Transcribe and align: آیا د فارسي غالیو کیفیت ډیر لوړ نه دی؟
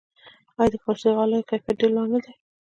آیا 0.59 0.69
د 0.73 0.75
فارسي 0.83 1.09
غالیو 1.17 1.47
کیفیت 1.49 1.75
ډیر 1.79 1.91
لوړ 1.95 2.07
نه 2.13 2.19
دی؟ 2.23 2.31